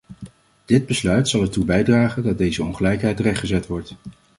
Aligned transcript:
Dit 0.65 0.85
besluit 0.85 1.29
zal 1.29 1.41
ertoe 1.41 1.65
bijdragen 1.65 2.23
dat 2.23 2.37
deze 2.37 2.63
ongelijkheid 2.63 3.19
rechtgezet 3.19 3.67
wordt. 3.67 3.95